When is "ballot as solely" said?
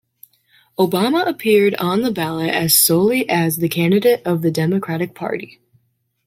2.09-3.29